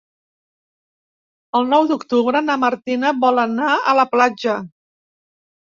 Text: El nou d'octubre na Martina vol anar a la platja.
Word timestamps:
El 1.61 1.69
nou 1.75 1.85
d'octubre 1.91 2.43
na 2.49 2.57
Martina 2.65 3.15
vol 3.27 3.45
anar 3.47 3.73
a 3.93 3.99
la 4.03 4.09
platja. 4.17 4.61